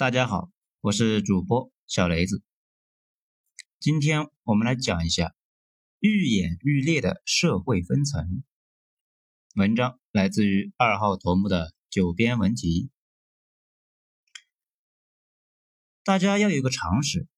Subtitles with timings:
[0.00, 2.42] 大家好，我是主播小雷子。
[3.78, 5.34] 今天我们来讲一下
[5.98, 8.42] 愈演愈烈的社会分层。
[9.56, 12.88] 文章来自于二号头目的九编文集。
[16.02, 17.28] 大家要有个常识，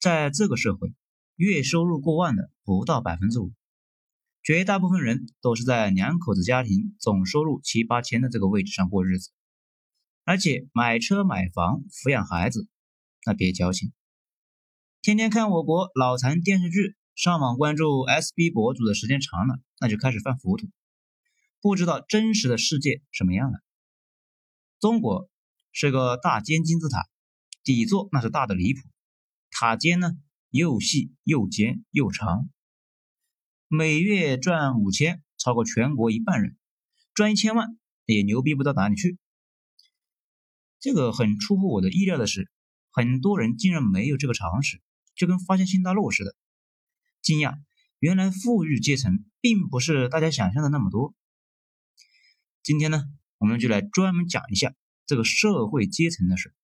[0.00, 0.94] 在这个社会，
[1.36, 3.52] 月收入过万的不到百分之五，
[4.42, 9.30] 绝大部分人都是在两口子家庭总收入七八千的这个位置上过日子。
[10.28, 12.68] 而且买车买房抚养孩子，
[13.24, 13.94] 那别矫情。
[15.00, 20.68] 天天看我国脑残电视剧，上网关注 SB 博主的时间长了，那就开始犯糊涂，
[21.62, 23.58] 不知道真实的世界什么样了。
[24.80, 25.30] 中国
[25.72, 27.08] 是个大尖金字塔，
[27.64, 28.80] 底座那是大的离谱，
[29.50, 30.10] 塔尖呢
[30.50, 32.50] 又细又尖又长，
[33.66, 36.54] 每月赚五千，超过全国一半人，
[37.14, 39.16] 赚一千万也牛逼不到哪里去。
[40.80, 42.50] 这个很出乎我的意料的是，
[42.90, 44.80] 很多人竟然没有这个常识，
[45.16, 46.36] 就跟发现新大陆似的，
[47.20, 47.58] 惊讶
[47.98, 51.14] 原来富裕阶层并不是大家想象的那么多。
[52.62, 53.04] 今天呢，
[53.38, 56.54] 我们就来专门讲一下这个社会阶层的事。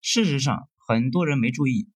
[0.00, 1.90] 事实上，很多人没注意，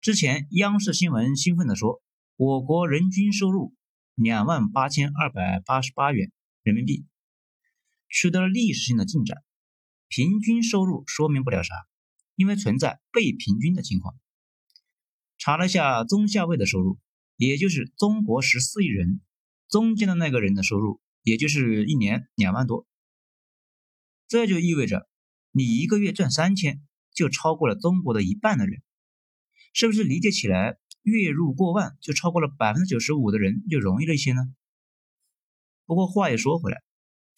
[0.00, 2.00] 之前央视新闻兴奋地说，
[2.36, 3.74] 我国人均收入
[4.14, 6.30] 两万八千二百八十八元
[6.62, 7.04] 人民币。
[8.08, 9.38] 取得了历史性的进展，
[10.08, 11.74] 平均收入说明不了啥，
[12.34, 14.14] 因为存在被平均的情况。
[15.36, 16.98] 查了一下中下位的收入，
[17.36, 19.20] 也就是中国十四亿人
[19.68, 22.86] 中间的那个人的收入，也就是一年两万多。
[24.26, 25.08] 这就意味着
[25.52, 28.82] 你一个月赚三千，就超过了中国的一半的人，
[29.72, 34.42] 是不是理解起来月入过万就超过了百分之九十五的人就容易了一些呢？
[35.86, 36.82] 不过话也说回来。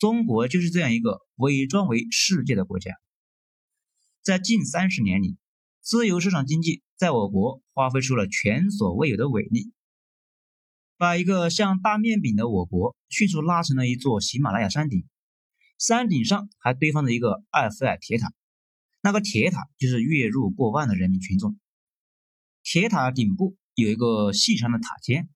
[0.01, 2.95] 中国就是这样一个伪装为世界的国家，
[4.23, 5.37] 在近三十年里，
[5.83, 9.75] 自由市场经济在我国发挥出了前所未有的伟力，
[10.97, 15.05] 把一个像大面饼的我国迅速拉成了一座喜马拉雅山顶，
[15.77, 18.33] 山顶上还堆放着一个埃菲尔铁塔，
[19.03, 21.59] 那个铁塔就是月入过万的人民群众。
[22.63, 25.29] 铁塔顶部有一个细长的塔尖，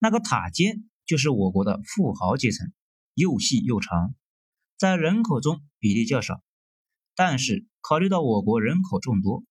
[0.00, 2.70] 那个塔尖就是我国的富豪阶层。
[3.14, 4.14] 又细又长，
[4.78, 6.42] 在人口中比例较少，
[7.14, 9.44] 但是考虑到我国人口众多，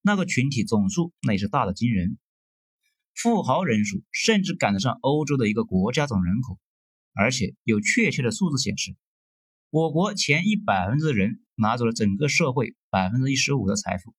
[0.00, 2.18] 那个群体总数那也是大的惊人，
[3.14, 6.58] 富豪人数甚至赶得上欧洲的一个国家总人口，
[7.12, 8.96] 而且有确切的数字显示，
[9.70, 14.14] 我国前一百分之的人拿走了整个社会百分之一十五的财富。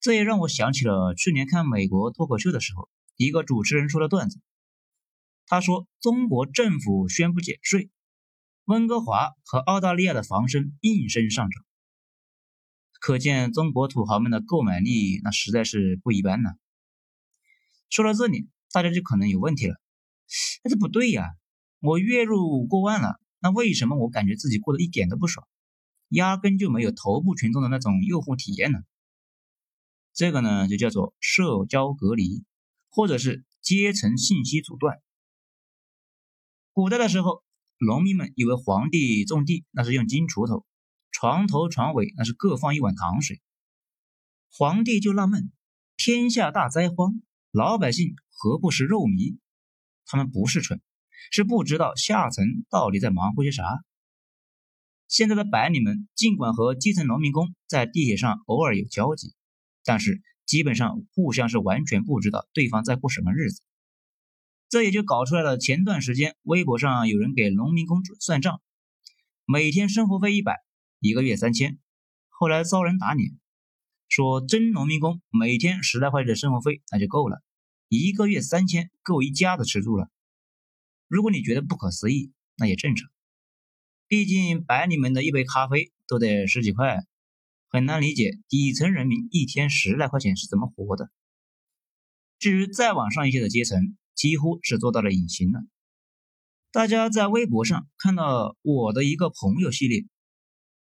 [0.00, 4.40] 这也让我想起了去年看美国脱口秀的时候，一个主持人说的段子。
[5.46, 7.88] 他说：“中国政府宣布减税，
[8.64, 11.64] 温哥华和澳大利亚的房声应声上涨，
[12.98, 16.50] 可见中国土豪们的购买力那实在是不一般呢。”
[17.88, 19.76] 说到这里，大家就可能有问题了
[20.64, 21.24] ：“哎，这不对呀！
[21.78, 25.46] 我月入过万了，那为什么我感觉自己过得一点都不爽，
[26.08, 28.80] 压根就没有头部群众的那种诱惑体验呢？”
[30.12, 32.44] 这个呢，就叫做社交隔离，
[32.88, 35.00] 或者是阶层信息阻断。
[36.76, 37.42] 古代的时候，
[37.78, 40.66] 农民们以为皇帝种地那是用金锄头，
[41.10, 43.40] 床头床尾那是各放一碗糖水。
[44.50, 45.50] 皇帝就纳闷：
[45.96, 49.38] 天下大灾荒，老百姓何不食肉糜？
[50.04, 50.82] 他们不是蠢，
[51.30, 53.64] 是不知道下层到底在忙活些啥。
[55.08, 59.34] 现在的白领们尽管和基层农民工在地铁上偶尔有交集，
[59.82, 63.62] 但是基本上互相是完全不知道对方在过什么日子。
[64.68, 65.58] 这也就搞出来了。
[65.58, 68.60] 前段时间，微博上有人给农民工算账，
[69.44, 70.56] 每天生活费一百，
[71.00, 71.78] 一个月三千。
[72.28, 73.38] 后来遭人打脸，
[74.08, 77.42] 说真农民工每天十来块钱的生活费那就够了，
[77.88, 80.10] 一个月三千够一家子吃住了。
[81.08, 83.08] 如果你觉得不可思议，那也正常，
[84.08, 87.06] 毕竟白领们的一杯咖啡都得十几块，
[87.68, 91.10] 很难理解底层人民一天十来块钱是怎么活的。
[92.38, 95.60] 至于再往上一些的阶层，几乎是做到了隐形了。
[96.72, 100.04] 大家在微博上看到我的一个朋友系列，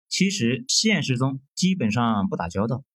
[0.07, 2.85] 其实现实中基本上不打交道，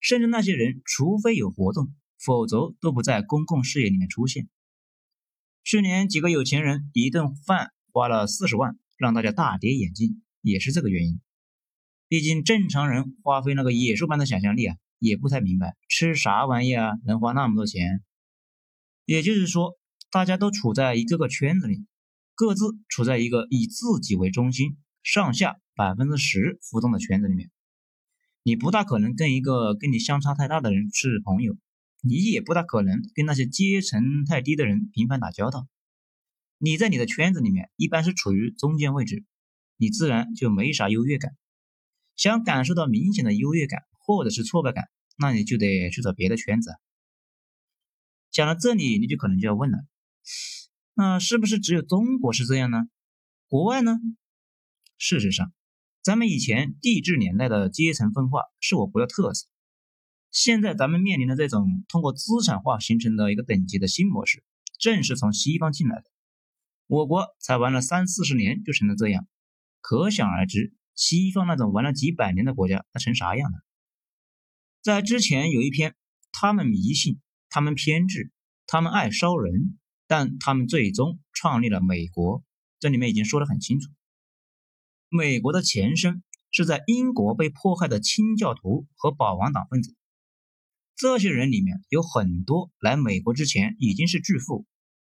[0.00, 4.48] 甚至那些人除非有活动，否则都不在公共视野里面出现。
[5.64, 11.20] 去年几个有钱人一顿饭花了四十万，让大家大跌眼镜，也是这个原因。
[12.08, 18.02] 毕竟正常人花费那个野兽般的想象力啊，也不太明白吃啥玩意啊能花那么多钱。
[19.04, 19.78] 也就是说，
[20.10, 21.86] 大家都处在一个个圈子里，
[22.34, 27.50] 各自处在一个以自己为中心、上下百分之十浮动的圈子里面，
[28.42, 31.56] 你不大可能跟一个跟你相差太大的人是朋友，
[32.00, 35.66] 你也不大可能跟那些阶层太低的人频繁打交道。
[36.58, 39.24] 你在你的圈子里面一般是处于中间位置，
[39.76, 41.32] 你自然就没啥优越感。
[42.14, 44.84] 想感受到明显的优越感或者是挫败感，
[45.16, 46.70] 那你就得去找别的圈子。
[48.32, 49.78] 讲到这里，你就可能就要问了：
[50.94, 52.78] 那是不是只有中国是这样呢？
[53.46, 53.98] 国外呢？
[54.96, 55.52] 事实上，
[56.02, 59.48] 咱们以前帝制年代的阶层分化是我国的特色。
[60.30, 64.42] 现在咱们面临的这种通过资产化形成的一个等级的新模式，
[64.78, 66.04] 正是从西方进来的。
[66.86, 69.28] 我国才玩了三四十年就成了这样，
[69.82, 70.74] 可想而知。
[70.94, 73.58] 西方那种玩了几百年的国家，那成啥样了？
[74.82, 75.94] 在之前有一篇，
[76.32, 77.20] 他们迷信，
[77.52, 78.30] 他们偏执，
[78.66, 82.42] 他们爱烧人，但他们最终创立了美国。
[82.80, 83.90] 这里面已经说得很清楚，
[85.10, 89.94] 美国的前身是在英国被迫害的清教徒和保王党分子。
[90.96, 94.64] 这些人里面有很多来美国之前已经是巨富，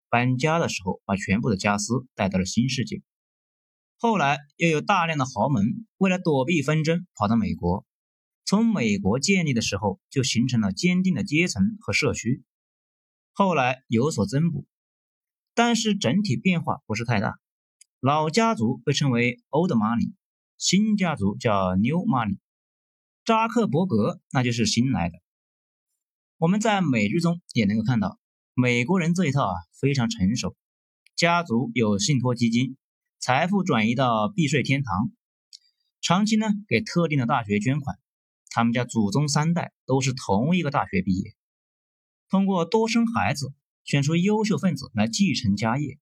[0.09, 3.03] 搬家的时候把全部的家私带到了新世界。
[3.99, 7.85] 后来又有大量的豪门为了躲避纷争跑到美国，
[8.45, 12.43] 从美国建立的时候就形成了坚定的阶层和社区，
[13.31, 14.65] 后来有所增补，
[15.53, 17.39] 但是整体变化不是太大。
[17.99, 20.13] 老家族被称为 Old Money，
[20.57, 22.39] 新家族叫 New Money，
[23.23, 25.19] 扎克伯格那就是新来的。
[26.37, 28.19] 我们在美剧中也能够看到，
[28.53, 30.57] 美国人这一套啊非常成熟，
[31.15, 32.75] 家族有信托基金。
[33.19, 35.11] 财富转移到避税天堂，
[36.01, 37.99] 长期呢给特定的大学捐款。
[38.51, 41.35] 他们家祖宗三代都是同一个大学毕业，
[42.29, 43.53] 通过多生孩子
[43.83, 45.97] 选出优秀分子来继承家业。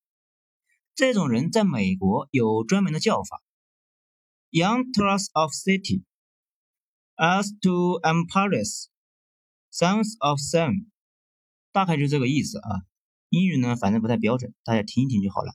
[0.96, 3.42] 这种人在美国有专门的叫法
[4.50, 6.04] ：Young Trust of City,
[7.16, 8.88] as to empires,
[9.72, 10.88] sons of Sam。
[11.72, 12.81] 大概就这个意思啊。
[13.30, 15.54] 英语呢反正不太标准，大家听一听就好了。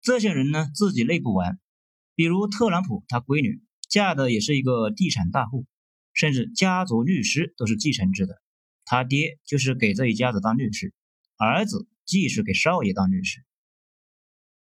[0.00, 1.58] 这些人呢，自己内部玩，
[2.14, 3.60] 比如特朗普他闺女
[3.90, 5.66] 嫁的也是一个地产大户，
[6.14, 8.40] 甚至家族律师都是继承制的，
[8.84, 10.94] 他爹就是给这一家子当律师，
[11.36, 13.44] 儿子继续给少爷当律师。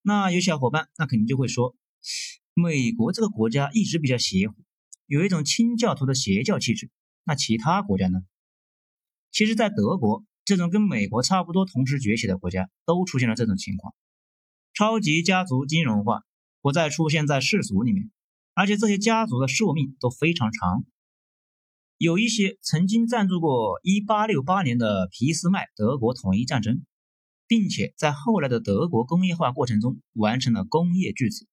[0.01, 1.77] 那有小伙伴那肯定就会说，
[2.53, 4.53] 美国这个国家一直比较邪乎，
[5.07, 6.91] 有一种清教徒的邪教气质。
[7.23, 8.19] 那其他国家呢？
[9.31, 13.95] 其实，在德国这种跟美国差不多同时崛起的国家，都出现了这种情况。
[14.73, 16.23] 超级家族金融化
[16.61, 18.11] 不再出现在世俗里面，
[18.55, 20.83] 而且这些家族的寿命都非常长。
[21.97, 26.83] 有一些曾经赞助过1868年的俾斯麦德国统一战争，
[27.45, 31.47] 并且在后来的德国工业化过程中完成了工业巨子。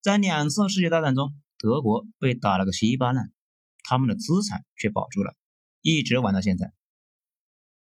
[0.00, 3.30] 在两次世界大战中，德国被打了个稀巴烂，
[3.84, 5.36] 他们的资产却保住了，
[5.82, 6.72] 一直玩到现在。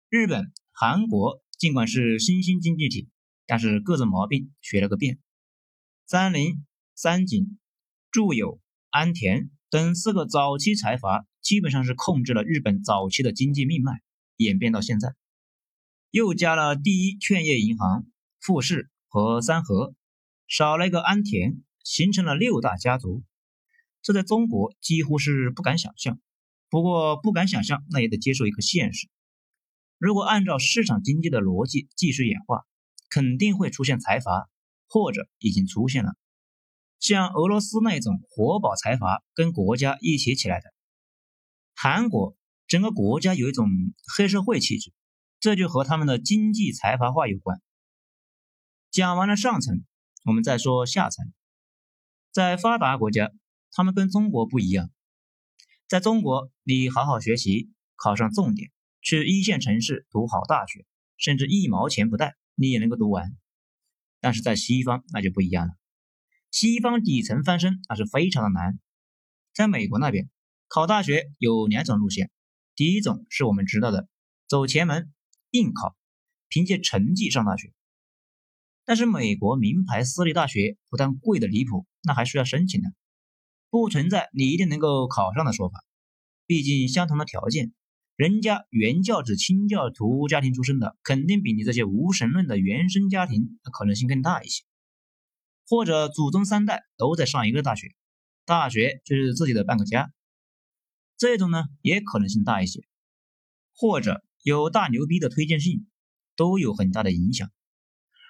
[0.10, 3.10] 日本、韩国尽管是新兴经济体。
[3.48, 5.20] 但是各种毛病学了个遍，
[6.06, 6.66] 三菱、
[6.96, 7.60] 三井、
[8.12, 8.60] 住友、
[8.90, 14.02] 安田等四个早期财阀基本上是控制了日本早期的经济命脉，
[14.36, 15.16] 演变到现在，
[16.12, 18.06] 又加了第一劝业银行、
[18.40, 19.96] 富士和三和，
[20.48, 23.24] 少了一个安田，形成了六大家族。
[24.02, 26.20] 这在中国几乎是不敢想象，
[26.70, 29.08] 不过不敢想象，那也得接受一个现实：
[29.98, 32.66] 如果按照市场经济的逻辑继续演化。
[33.14, 34.50] 肯定会出现财阀，
[34.88, 36.16] 或者已经出现了，
[37.02, 40.72] 像俄罗斯那种活宝财阀跟国家一起起来的。
[41.74, 43.68] 韩国整个国家有一种
[44.16, 44.94] 黑社会气质，
[45.40, 47.60] 这就和他们的经济财阀化有关。
[48.92, 49.84] 讲完了上层，
[50.26, 51.34] 我们再说下层。
[52.32, 53.32] 在发达国家，
[53.72, 54.92] 他们跟中国不一样，
[55.88, 58.70] 在中国，你好好学习，考上重点，
[59.02, 60.86] 去一线城市读好大学，
[61.18, 62.36] 甚至一毛钱不带。
[62.54, 63.36] 你也能够读完，
[64.20, 65.74] 但是在西方那就不一样了。
[66.52, 68.78] 西方底层翻身那是非常的难。
[69.54, 70.30] 在美国那边
[70.68, 72.30] 考大学有两种路线，
[72.76, 74.08] 第一种是我们知道的
[74.48, 75.12] 走前门
[75.50, 75.96] 硬考，
[76.50, 77.74] 凭借成绩上大学。
[78.86, 82.90] 但是美国名牌私立大学不但贵的离谱，那还需要申请的，
[83.70, 85.84] 不存在你一定能够考上的说法。
[86.46, 87.74] 毕竟相同的条件。
[88.18, 94.64] 人家原教旨清教徒家庭出身的，肯定比你这些无神论的原生家庭可能性更大一些。
[95.72, 97.96] 或者祖宗三代都在上一个大学，
[98.44, 100.12] 大学就是自己的半个家，
[101.18, 102.82] 这种呢也可能性大一些。
[103.74, 105.88] 或者有大牛逼的推荐信，
[106.36, 107.50] 都有很大的影响。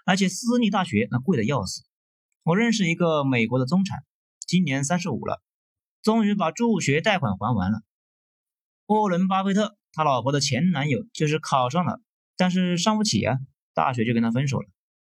[0.05, 1.81] 而且私立大学那贵的要死，
[2.43, 4.03] 我认识一个美国的中产，
[4.45, 5.41] 今年三十五了，
[6.03, 7.81] 终于把助学贷款还完了。
[8.85, 11.99] 沃伦·巴菲特他老婆的前男友就是考上了，
[12.37, 13.39] 但是上不起啊，
[13.73, 14.69] 大学就跟他分手了，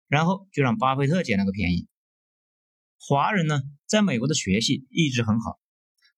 [0.07, 1.85] 然后就让巴菲特捡了个便宜。
[3.05, 5.59] 华人呢，在美国的学习一直很好，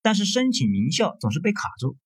[0.01, 1.97] 但是申请名校总是被卡住。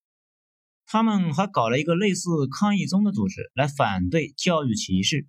[0.86, 5.28] 他们还搞了一个类似抗议宗的组织来反对教育歧视。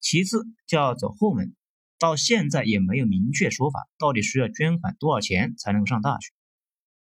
[0.00, 1.54] 其次叫走后门。
[2.00, 6.30] 到现在也没有明确说法，到底需要捐款多少钱才能够上大学？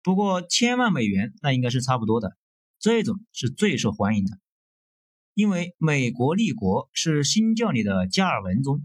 [0.03, 2.37] 不过千万美元那应该是差不多的，
[2.81, 4.41] 这种是最受欢迎的，
[5.35, 8.83] 因为美国立国是新教里的加尔文宗，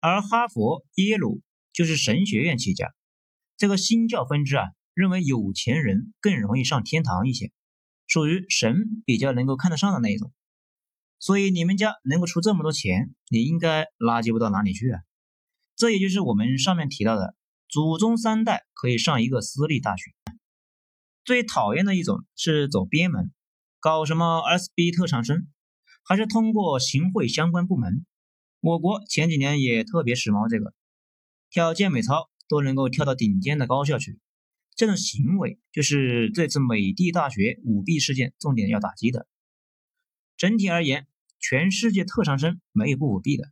[0.00, 1.42] 而哈佛、耶鲁
[1.78, 2.92] 就是神学院起家，
[3.56, 7.52] 这个新教分支啊，认为有钱人更容易上天堂一些，
[8.08, 10.32] 属于神比较能够看得上的那一种。
[11.20, 15.02] 所以你们家能够出这么多钱，你应该垃圾不到哪里去啊！
[15.76, 17.36] 这也就是我们上面提到的，
[17.68, 20.10] 祖宗三代可以上一个私立大学。
[21.24, 23.30] 最讨厌的一种是走边门，
[23.78, 25.46] 搞什么 SB 特长生，
[26.02, 28.04] 还是通过行贿相关部门。
[28.58, 30.74] 我国前几年也特别时髦，这个
[31.50, 34.18] 跳健美操都能够跳到顶尖的高校去，
[34.74, 39.26] 这种行为就是这次美的大学舞弊事件重点要打击的。
[40.36, 41.06] 整体而言，
[41.38, 43.50] 全世界特长生没有不舞弊的。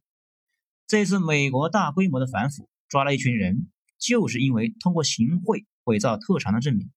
[0.87, 6.91] 这次美国大规模的反腐，抓了一群人，就是因为通过行贿伪造特长的证明，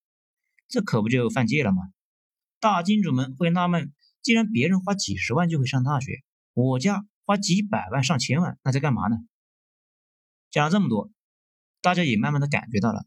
[0.68, 1.78] 这可不就犯戒了吗？
[2.60, 9.16] 大金主们会纳闷：既然别人花几十万就会上大学，我家花几百万上千万，那在干嘛呢？
[10.52, 11.12] 讲了这么多，
[11.82, 13.06] 大家也慢慢的感觉到了，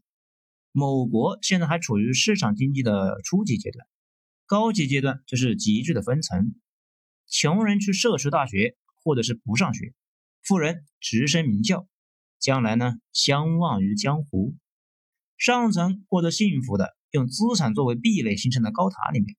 [0.71, 3.85] 某国现在还处于市场经济的初级阶段，
[4.45, 6.55] 高级阶段就是急剧的分层。
[7.27, 9.93] 穷人去社区大学，或者是不上学；
[10.41, 11.87] 富人直升名校，
[12.39, 14.55] 将来呢相忘于江湖。
[15.37, 19.35] 上层过得幸福的，用资产作为壁垒形成的高塔里面，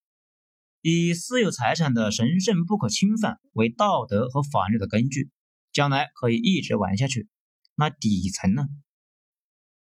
[0.83, 5.31] 以私有财产的神圣不可侵犯为道德和法律的根据，
[5.73, 7.29] 将来可以一直玩下去。
[7.75, 8.69] 那底层呢？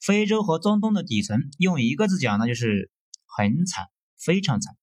[0.01, 2.91] 非洲和中东的底层，用一个字讲，那就是
[3.27, 3.87] 很惨，
[4.19, 4.77] 非常惨。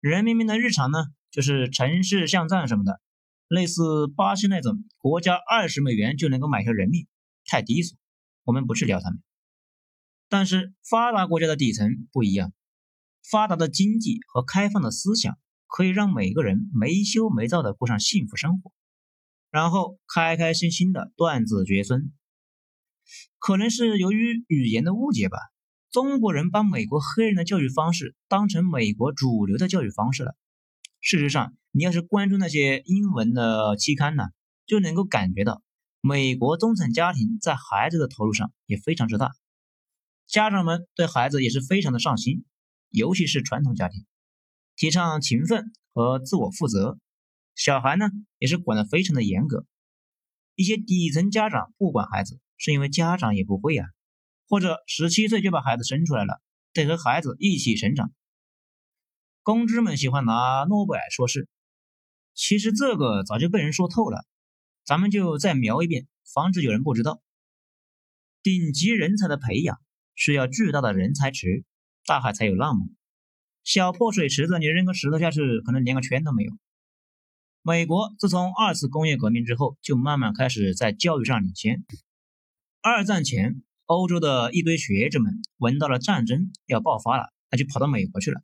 [0.00, 0.98] 人民们的日常呢？
[1.30, 3.00] 就是城市巷战什么的，
[3.48, 7.06] 类似巴西那种，国家二十美元就能够买条人命，
[7.44, 7.96] 太低俗。
[8.44, 9.20] 我们不去聊他们。
[10.30, 12.52] 但是发达国家的底层不一样，
[13.30, 18.72] 发达的经济和开放的思想可以让每个人没羞没躁的过上幸福生活，
[19.50, 22.12] 然后开开心心的断子绝孙。
[23.38, 25.38] 可能是由于语言的误解吧，
[25.90, 30.36] 中国人把美国黑人的教育方式当成美国主流的教育方式了。
[31.00, 34.24] 事实上，你要是关注那些英文的期刊呢，
[34.66, 35.62] 就能够感觉到
[36.00, 39.30] 美国中产家庭在孩子的投入上也非常之大，
[40.26, 42.44] 家长们对孩子也是非常的上心，
[42.90, 44.04] 尤其是传统家庭，
[44.76, 46.98] 提倡勤奋和自我负责，
[47.58, 48.06] 小孩呢
[48.38, 49.66] 也是管得非常的严格。
[50.54, 53.88] 一些底层家长不管孩子，是因为家长也不会啊，
[54.48, 56.40] 或者十七岁就把孩子生出来了，
[56.72, 58.12] 得和孩子一起成长。
[59.42, 61.48] 公知们喜欢拿诺贝尔说事，
[62.32, 64.24] 其实这个早就被人说透了。
[64.84, 67.20] 咱们就再描一遍，防止有人不知道。
[68.40, 69.80] 顶级人才的培养
[70.14, 71.64] 需要巨大的人才池，
[72.06, 72.86] 大海才有浪嘛。
[73.64, 76.52] 小破水池子，你扔个石头下去，可能连个圈都没有。
[77.68, 81.84] 美国自从二次工业革命之后，就慢慢开始在教育上领先。
[82.80, 88.40] 二战前，欧洲的一堆学者们闻到了战争要爆发了，那就跑到美国去了。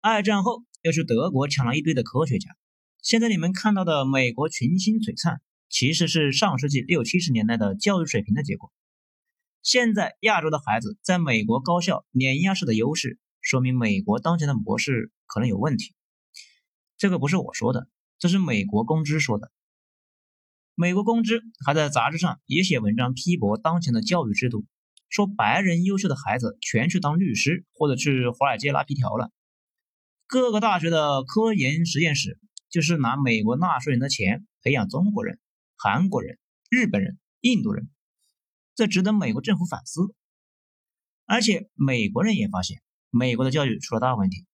[0.00, 2.56] 二战后又去德国抢了一堆的科学家，
[3.00, 8.72] 现在你们看到的美国群星璀璨，其实是上世纪六七十年代的教育水平的结果。
[9.62, 15.94] 现在亚洲的孩子在美国高校碾压式的优势，说明美国当前的模式可能有问题。
[16.98, 17.86] 这个不是我说的，
[18.20, 19.50] 这是美国公知说的。
[20.74, 24.66] 美国公知还在杂志上也写文章批驳当前的教育制度，
[25.08, 29.32] 说白人优秀的孩子全去当律师或者去华尔街拉皮条了。
[30.26, 35.40] 各个大学的科研实验室就是拿美国纳税人的钱培养中国人、
[35.76, 37.88] 韩国人、日本人、印度人，
[38.74, 40.14] 这值得美国政府反思。
[41.24, 44.46] 而且美国人也发现，美国的教育出了大问题，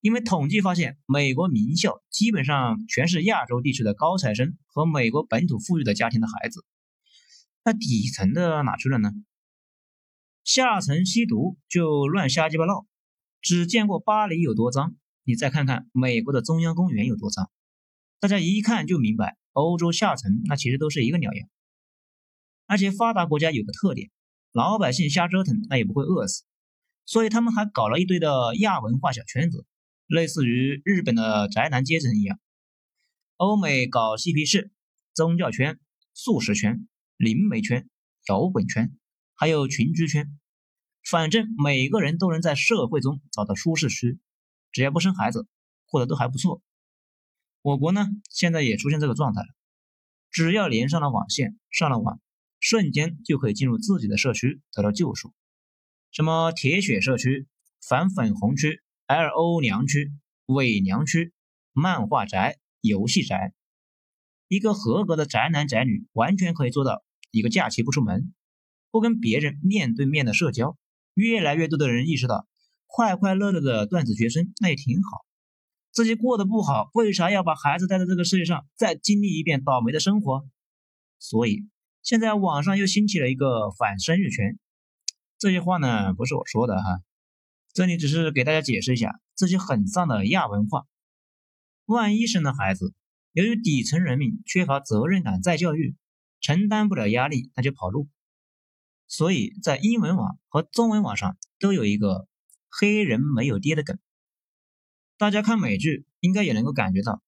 [0.00, 6.64] 因为统计发现，美国名校基本上全是亚洲地区的高材生和美国本土富裕的家庭的孩子，
[7.64, 9.12] 那底层的哪去了呢？
[10.44, 12.86] 下层吸毒就乱瞎鸡巴闹。
[13.40, 17.50] 只见过巴黎有多脏，你再看看美国的中央公园有多脏，
[18.18, 21.48] 大家一看就明白，欧洲下层那其实都是一个鸟样。
[22.66, 24.10] 而且发达国家有个特点，
[24.52, 26.44] 老百姓瞎折腾那也不会饿死，
[27.04, 29.66] 所以他们还搞了一堆的亚文化小圈子，
[30.08, 32.40] 类似于日本的宅男阶层一样。
[33.36, 34.72] 欧美搞嬉皮士、
[35.14, 35.78] 宗教圈、
[36.14, 37.88] 素食圈、灵媒圈、
[38.26, 38.90] 摇滚圈，
[39.34, 40.38] 还有群居圈，
[41.08, 44.18] 反正每个人都能在社会中找到舒适区，
[44.72, 45.46] 只要不生孩子，
[45.86, 46.62] 过得都还不错。
[47.60, 49.48] 我国呢，现在也出现这个状态了，
[50.30, 52.20] 只要连上了网线，上了网，
[52.60, 55.34] 瞬间就可以进入自己的社区得到救赎。
[56.10, 57.46] 什么铁血社区、
[57.86, 60.12] 反粉红区、L O 娘区、
[60.46, 61.32] 伪娘区、
[61.72, 62.58] 漫画宅。
[62.80, 63.54] 游戏宅，
[64.46, 68.32] 一个合格的宅男宅女完全可以做到一个假期不出门，
[68.92, 70.78] 不跟别人面对面的社交。
[71.14, 72.46] 越来越多的人意识到，
[72.86, 75.26] 快快乐乐的断子绝孙那也挺好。
[75.90, 80.46] 自己过得不好，为啥要把孩子带到这个世界上，再经历一遍倒霉的生活？
[81.18, 81.66] 所以
[82.04, 84.56] 现在网上又兴起了一个反生育权。
[85.36, 87.00] 这些话呢，不是我说的哈，
[87.78, 90.88] 这里只是给大家解释一下这些很丧的亚文化。
[91.84, 92.92] 万一生了孩子，
[93.30, 95.94] 由于底层人民缺乏责任感再教育，
[96.40, 98.08] 承担不了压力，那就跑路。
[99.06, 102.26] 所以在英文网和中文网上都有一个
[102.68, 103.96] “黑人没有爹”的梗。
[105.16, 107.22] 大家看美剧应该也能够感觉到，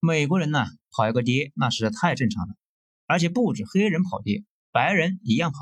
[0.00, 2.56] 美国人呢跑一个爹那实在太正常了，
[3.06, 5.58] 而且不止黑人跑爹，白人一样跑。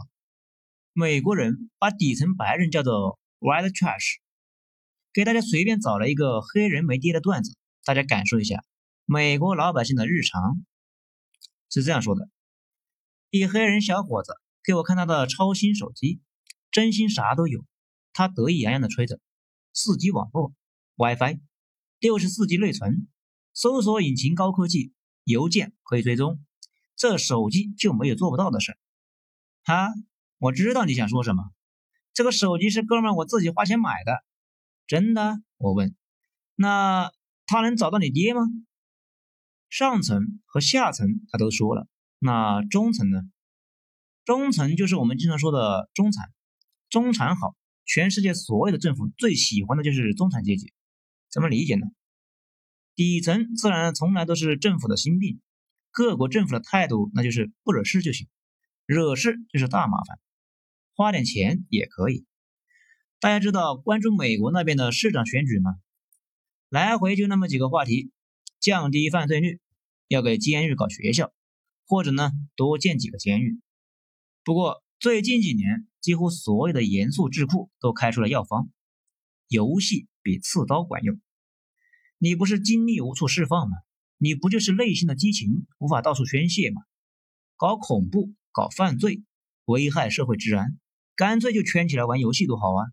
[0.94, 4.20] 美国人把底层白人叫做 “white trash”。
[5.12, 7.54] 给大家随便找了一个黑人没爹的段子。
[7.84, 8.64] 大家感受一下
[9.04, 10.64] 美国老百姓的日常
[11.68, 12.30] 是这样说的：
[13.28, 14.32] 一黑人小伙子
[14.62, 16.22] 给我看他的超新手机，
[16.70, 17.66] 真心啥都有。
[18.14, 19.20] 他得意洋洋地吹着
[19.74, 20.54] 四 G 网络、
[20.96, 21.40] WiFi、
[21.98, 23.06] 六十四 G 内存、
[23.52, 26.42] 搜索引擎高科技、邮件可以追踪，
[26.96, 28.78] 这手机就没有做不到的事。
[29.64, 29.92] 哈，
[30.38, 31.52] 我知道你想说什么。
[32.14, 34.24] 这个手机是哥们我自己花钱买的，
[34.86, 35.42] 真的？
[35.58, 35.94] 我问。
[36.54, 37.12] 那？
[37.46, 38.40] 他能找到你爹吗？
[39.68, 41.86] 上层和下层他都说了，
[42.18, 43.20] 那中层呢？
[44.24, 46.32] 中层就是我们经常说的中产，
[46.88, 50.72] 中产好，全世界所有的政府最喜欢的就是中产阶级。
[51.30, 51.86] 怎么理解呢？
[52.94, 55.42] 底层自然从来都是政府的心病，
[55.90, 58.26] 各国政府的态度那就是不惹事就行，
[58.86, 60.18] 惹事就是大麻烦，
[60.96, 62.24] 花点钱也可以。
[63.18, 65.74] 大家知道关注美国那边的市长选举吗？
[66.68, 68.12] 来回就那么几个话题：
[68.60, 69.60] 降低犯罪率，
[70.06, 71.32] 要给监狱搞学校，
[71.86, 73.60] 或者呢多建几个监狱。
[74.44, 78.70] 不过最近几年，几乎所有的严肃智库都开出了药方：
[79.48, 81.20] 游戏比刺刀管用。
[82.18, 83.76] 你不是精力无处释放吗？
[84.18, 86.82] 你不就是内心的激情无法到处宣泄吗？
[87.56, 89.24] 搞恐怖、搞犯罪、
[89.64, 90.78] 危害社会治安，
[91.16, 92.86] 干脆就圈起来玩游戏多好啊！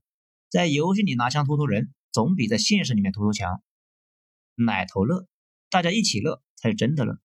[0.49, 3.63] 在游戏里拿枪突突人，总比在现实里面突突强。
[4.55, 5.27] 奶头乐，
[5.69, 7.19] 大家一起乐才是真的乐。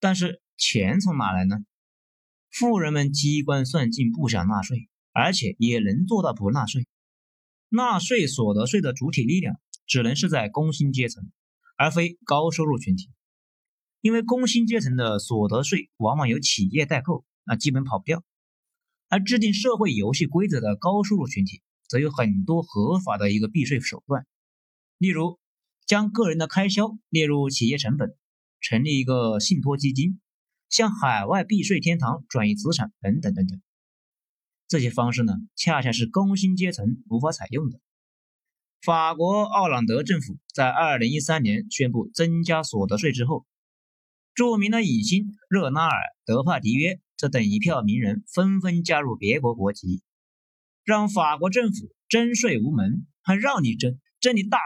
[0.00, 1.64] 但是钱从哪来呢？
[2.50, 6.86] 富人们机关算尽不想纳税，而且也能做到不纳税。
[7.70, 11.32] 纳税所得税的主体力量只能是在工薪阶层，
[11.76, 13.10] 而非高收入群体。
[14.02, 18.22] 因为工薪阶层的所得税往往由企业代扣，那基本跑不掉。
[19.14, 24.26] 而制定社会游戏规则的高收入群体，则有很多合法的一个避税手段，
[24.98, 25.38] 例如。
[25.86, 28.16] 将个人的开销列入企业成本，
[28.58, 30.18] 成立一个信托基金，
[30.70, 33.60] 向海外避税天堂转移资产等等等等。
[34.66, 37.80] 这些方式呢，恰恰是工薪阶层无法采用的。
[38.80, 43.44] 法国奥朗德政府在二零一三年宣布增加所得税之后，
[44.34, 45.90] 著名的影星热纳尔·
[46.24, 50.02] 德帕迪约这等一票名人纷纷加入别国国籍，
[50.82, 54.58] 让法国政府征税无门，还让你征，征你大。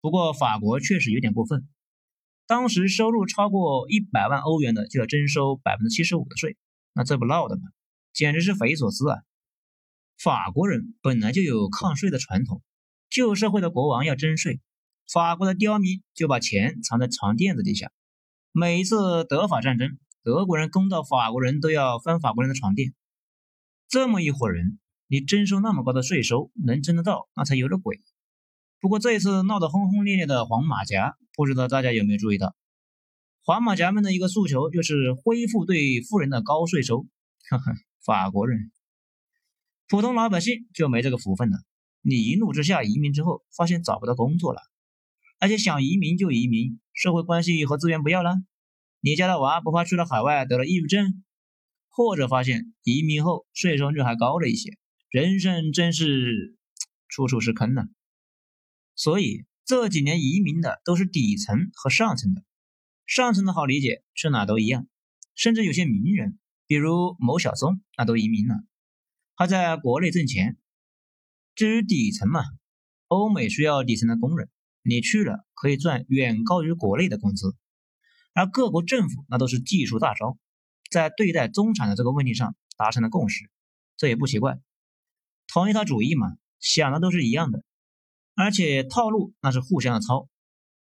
[0.00, 1.68] 不过法国确实有点过分，
[2.46, 6.56] 当时收入超过一百万欧元的就要征收百分之七十五的税，
[6.92, 7.62] 那这不闹的吗？
[8.12, 9.18] 简直是匪夷所思啊！
[10.16, 12.62] 法国人本来就有抗税的传统，
[13.10, 14.60] 旧社会的国王要征税，
[15.12, 17.90] 法国的刁民就把钱藏在床垫子底下。
[18.56, 22.94] 每一次德法战争，德国人攻到法国人都要翻法国人的床垫。
[23.88, 28.00] 这么一伙人，你征收那么高的税收，能征得到，那才有点鬼。
[28.78, 32.54] 不过这一次闹得轰轰烈烈的黄马甲，不知道大家有没有注意到？
[33.42, 37.06] 黄马甲们的一个诉求就是恢复对富人的高税收。
[37.50, 37.72] 呵呵，
[38.04, 38.70] 法国人，
[39.88, 41.58] 普通老百姓就没这个福分了。
[42.02, 44.60] 你一怒之下移民之后，发现找不到工作了，
[45.44, 48.34] 而且想移民就移民，社会关系和资源不要了，
[49.00, 51.22] 你家的娃不怕去了海外得了抑郁症，
[51.90, 54.78] 或者发现移民后税收率还高了一些，
[55.10, 56.56] 人生真是
[57.08, 57.82] 处处是坑呢。
[58.96, 62.42] 所以这几年移民的都是底层和上层的，
[63.04, 64.88] 上层的好理解，去哪都一样，
[65.34, 68.54] 甚至有些名人，比如某小松，那都移民了，
[69.34, 70.56] 还在国内挣钱。
[71.54, 72.40] 至于底层嘛，
[73.08, 74.48] 欧美需要底层的工人，
[74.84, 77.56] 你去了可以赚远高于国内的工资。
[78.34, 80.36] 而各国政府那都是技术大招，
[80.90, 83.48] 在对待中产的这个问题上达成了共识，
[83.96, 84.60] 这也不奇怪，
[85.46, 87.62] 同一套主义嘛，想的都是一样的，
[88.34, 90.28] 而且套路那是互相的抄，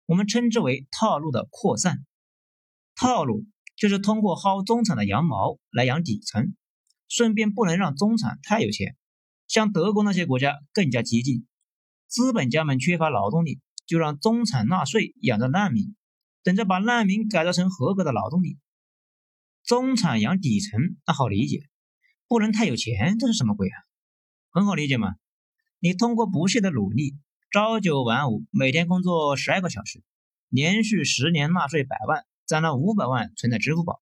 [0.07, 2.05] 我们称之为套路的扩散。
[2.97, 6.57] 套路就是通过薅中产的羊毛来养底层，
[7.09, 8.97] 顺便不能让中产太有钱。
[9.47, 11.47] 像德国那些国家更加激进，
[12.09, 15.95] 资本家们缺乏劳动力，就让中产纳税养着难民，
[16.43, 18.59] 等着把难民改造成合格的劳动力。
[19.65, 21.61] 中产养底层那好理解，
[22.29, 23.77] 不能太有钱，这是什么鬼啊？
[24.51, 25.15] 很好理解嘛，
[25.81, 27.17] 你通过不懈的努力，
[27.51, 30.03] 朝九晚五，每天工作十二个小时，
[30.49, 34.01] 连续十年纳税百万，攒了五百万存在支付宝，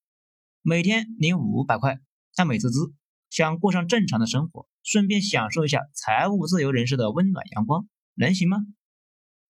[0.62, 1.98] 每天领五百块，
[2.36, 2.94] 按美滋滋。
[3.30, 8.58] 想过上正常的生活，顺便享受一下财务自由人士的温暖阳光，能行吗？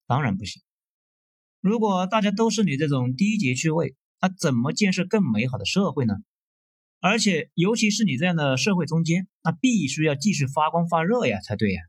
[0.07, 0.61] 当然不行。
[1.61, 6.15] 如果大家都是你这种低级趣味，那怎么建设更美好的社会呢？
[6.99, 11.81] 而且，尤其是你这样的社会中间，那必须要继续发光发热呀，才对呀。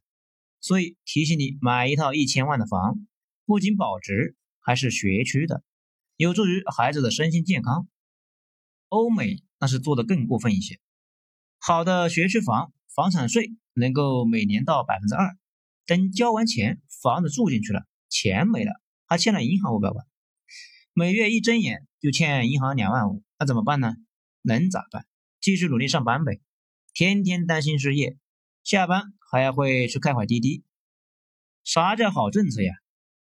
[0.61, 3.07] 所以提醒你，买一套一千万的房，
[3.45, 5.63] 不仅保值，还是学区的，
[6.17, 7.87] 有助于孩子的身心健康。
[8.89, 10.79] 欧美那是做的更过分一些。
[11.59, 15.37] 好的学区房，房产税能够每年到百分之二。
[15.87, 18.73] 等交完钱，房子住进去了，钱没了，
[19.07, 20.07] 还欠了银行五百万，
[20.93, 23.95] 每月一睁眼就欠银行两万五，那怎么办呢？
[24.43, 25.07] 能咋办？
[25.41, 26.41] 继续努力上班呗，
[26.93, 28.17] 天天担心失业，
[28.65, 30.65] 下班还要会去开会滴滴。
[31.65, 32.75] 啥叫好政策呀？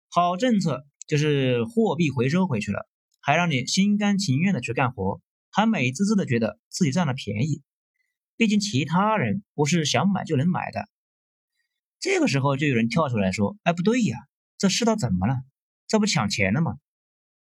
[0.09, 2.88] 好政策就是货币回收回去了，
[3.20, 5.20] 还让你心甘情愿的去干活，
[5.51, 7.62] 还美滋滋的觉得自己占了便宜。
[8.37, 10.88] 毕竟其他人不是想买就能买的，
[11.99, 14.16] 这个时候就有人跳出来说：“哎，不对呀，
[14.59, 15.42] 这世道怎么了？
[15.87, 16.79] 这不抢钱了吗？”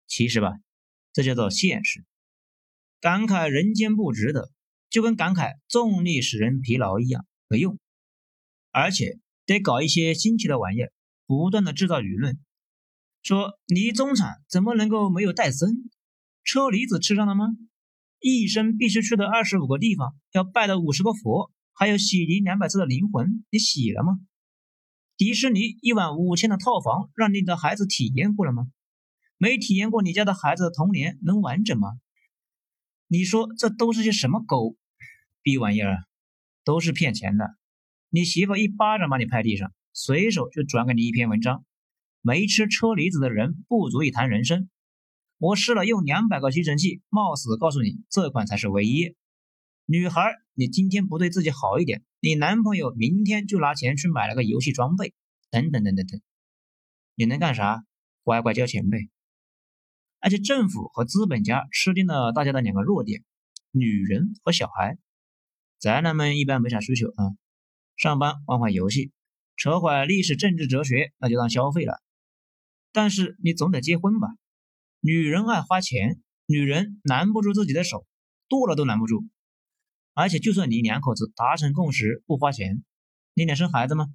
[0.07, 0.53] 其实吧，
[1.13, 2.05] 这叫做现实。
[3.01, 4.51] 感慨人间不值得，
[4.89, 7.77] 就跟感慨重力使人疲劳一样没用，
[8.71, 10.91] 而且得搞一些新奇的玩意儿，
[11.25, 12.39] 不断的制造舆论，
[13.23, 15.89] 说你中产怎么能够没有戴森？
[16.43, 17.45] 车厘子吃上了吗？
[18.19, 24.19] 一生必须去的二十五个地方，要拜的五十个佛，还有洗涤两百次的灵魂，你洗了吗？
[25.17, 28.67] 迪士尼一晚五千的套房，让你的孩子体验过了吗？
[29.37, 31.87] 没体验过，你家的孩子的童年能完整吗？
[33.07, 34.75] 你说这都是些什么狗
[35.41, 36.03] 逼玩意儿？
[36.65, 37.55] 都是骗钱的。
[38.09, 41.63] 你媳妇一巴掌把你拍地上，随手就转给你一篇文章。
[42.21, 44.69] 没吃车厘子的人不足以谈人生。
[45.37, 49.15] 我试了用两百个吸尘器，冒死告诉你这款才是唯一。
[49.85, 55.13] 女孩，你今天不对自己好一点，你男朋友明天就拿钱去买了个游戏装备，
[55.51, 56.19] 等等等等等，
[57.13, 57.85] 你能干啥？
[58.23, 59.11] 乖乖交钱呗。
[60.19, 63.23] 而且政府和资本家吃定了大家的两个弱点：
[63.69, 64.97] 女人和小孩。
[65.77, 67.37] 宅男们一般没啥需求啊，
[67.95, 69.11] 上班玩会游戏，
[69.55, 72.01] 扯会历史政治哲学，那就当消费了。
[72.91, 74.29] 但是你总得结婚吧？
[74.99, 78.07] 女人爱花钱，女人拦不住自己的手，
[78.49, 79.23] 剁了都拦不住。
[80.15, 82.85] 而且，就算你两口子达成共识不花钱，
[83.33, 84.07] 你俩生孩子吗？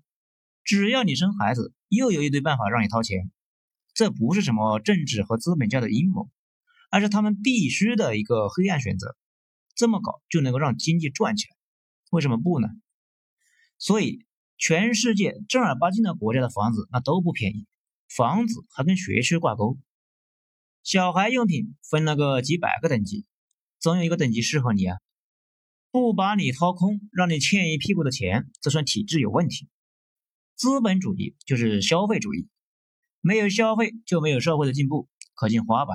[0.64, 3.30] 只要你生孩子，又有一堆办法让你掏钱。
[3.92, 6.30] 这不是什么政治和资本家的阴谋，
[6.90, 9.14] 而是他们必须的一个黑暗选择。
[9.74, 11.56] 这么搞就能够让经济转起来，
[12.10, 12.68] 为什么不呢？
[13.76, 14.24] 所以，
[14.56, 17.66] 全世界正儿八经的国家的房子那都不便宜，
[18.08, 19.78] 房子还跟学区挂钩。
[20.82, 23.26] 小孩用品分了个几百个等级，
[23.78, 24.96] 总有一个等级适合你啊！
[25.92, 29.68] 不把你掏空，让你欠一屁股的钱，这算体制有问题。
[30.54, 32.48] 资本主义就是消费主义，
[33.20, 35.94] 没有消费就没有社会的进步，可劲花吧！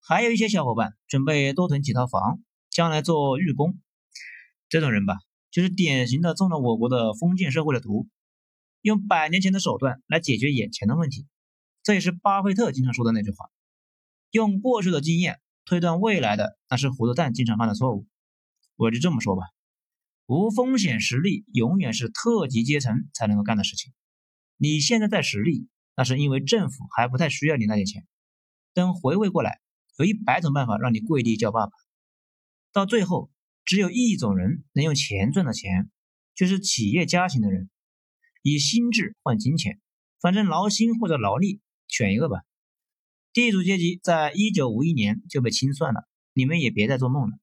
[0.00, 3.80] 还有一些小伙伴准备多囤几套房，将来做寓工，
[4.68, 5.18] 这种人吧，
[5.50, 8.08] 就是典型的中了我国的封建社会的毒，
[8.80, 11.26] 用百年前的手段来解决眼前的问题。
[11.82, 13.50] 这也是巴菲特经常说的那句话
[14.30, 18.06] ：“用过去的经验推断未来的，那是糊涂蛋经常犯的错误。”
[18.76, 19.42] 我就这么说吧，
[20.26, 23.92] 无风险实力永远是特级阶层才能够干的事情。
[24.56, 28.06] 你现在在实力，那是因为政府还不太需要你那点钱。
[28.74, 29.60] 等回味过来，
[29.98, 31.72] 有一百种办法让你跪地叫爸爸。
[32.72, 33.30] 到最后，
[33.64, 35.90] 只有一种人能用钱赚到钱，
[36.34, 37.68] 就是企业家型的人，
[38.42, 39.80] 以心智换金钱，
[40.20, 42.38] 反正劳心或者劳力，选一个吧。
[43.34, 47.38] 地主阶级在一九五一年就被清算了，你们也别再做梦了。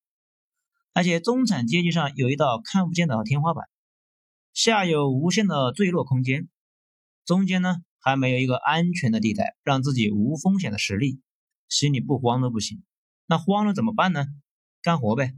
[0.94, 3.70] 而且中产阶级上有一道看不见的天花板，
[4.54, 6.50] 下有无限的坠落空间，
[7.26, 11.22] 中间呢还没有一个安全的地带，让自己无风险的实力，
[11.68, 12.84] 心里不慌都不行。
[13.28, 14.26] 那慌了怎么办呢？
[14.82, 15.34] 干活呗。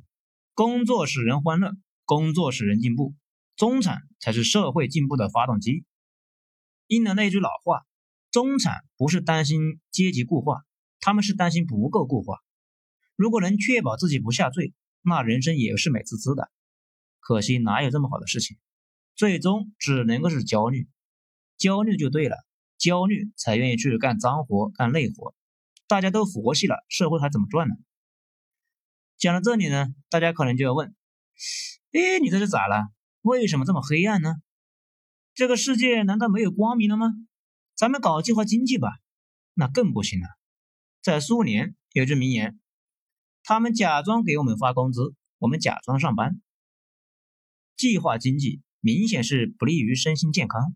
[0.53, 1.73] 工作使人欢乐，
[2.05, 3.15] 工作使人进步，
[3.55, 5.85] 中产才是社会进步的发动机。
[6.87, 7.85] 应了那句老话，
[8.31, 10.63] 中产不是担心阶级固化，
[10.99, 12.39] 他们是担心不够固化。
[13.15, 16.51] 如果能确保自己不下坠，那人生也是美滋滋的。
[17.19, 18.57] 可惜哪有这么好的事情？
[19.15, 20.87] 最终只能够是焦虑，
[21.57, 22.37] 焦虑就对了，
[22.77, 25.35] 焦虑才愿意去干脏活、干累活。
[25.87, 27.75] 大家都佛系了，社会还怎么转呢？
[29.17, 30.95] 讲到这里呢，大家可能就要问：
[31.91, 32.87] 哎，你这是咋了？
[33.21, 34.35] 为什么这么黑暗呢？
[35.35, 37.13] 这个世界难道没有光明了吗？
[37.75, 38.89] 咱们搞计划经济吧，
[39.53, 40.27] 那更不行了。
[41.01, 42.59] 在苏联有句名言：
[43.51, 46.41] 他们假装给我们发工资，我们假装上班。
[47.75, 50.73] 计划经济明显是不利于身心健康，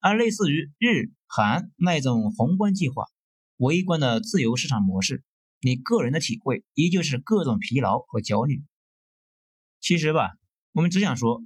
[0.00, 3.04] 而类似于日韩那种宏观计划、
[3.58, 5.22] 微观的自由市场模式。
[5.60, 8.64] 你个人的体会依旧是各种疲劳和焦虑。
[9.78, 10.32] 其实吧，
[10.72, 11.44] 我们只想说，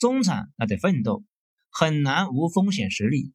[0.00, 1.22] 中产那得奋斗，
[1.70, 3.32] 很难无风险实力。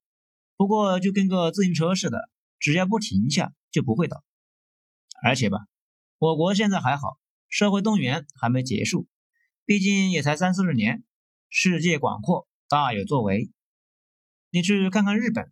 [0.57, 4.25] 不过就跟个自行车似的，只要不停下就不会倒。
[5.23, 5.59] 而且吧，
[6.19, 9.07] 我国现在还好，社会动员还没结束，
[9.65, 11.03] 毕竟也才三四十年，
[11.49, 13.49] 世界广阔，大有作为。
[14.51, 15.49] 你去看看日本，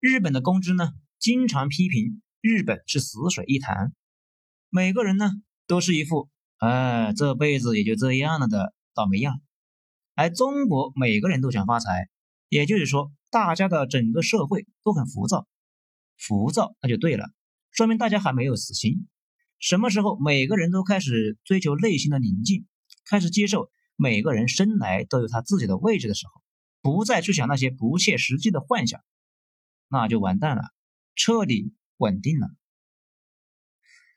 [0.00, 2.22] 日本的公知呢，经常批评。
[2.40, 3.92] 日本是死水一潭，
[4.68, 5.30] 每个人呢
[5.68, 6.28] 都是一副
[6.58, 9.40] 哎这辈子也就这样了的倒霉样，
[10.16, 12.08] 而中国每个人都想发财，
[12.48, 15.46] 也就是说大家的整个社会都很浮躁，
[16.18, 17.30] 浮躁那就对了，
[17.70, 19.06] 说明大家还没有死心。
[19.62, 22.66] 什么时候每个人都开始追求内心的宁静，
[23.06, 26.42] 开始接受每个人生来都有他自己的位置的时候，
[26.82, 29.00] 不再去想那些不切实际的幻想，
[29.88, 30.64] 那就完蛋了，
[31.14, 31.72] 彻底。
[31.98, 32.48] 稳定了。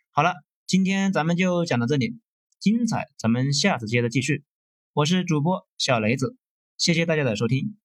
[0.10, 0.34] 好了，
[0.66, 2.20] 今天咱们就讲到这里，
[2.60, 4.44] 精彩咱们下次接着继续。
[4.94, 6.36] 我是主播小雷子，
[6.80, 7.78] 谢谢大家的收听。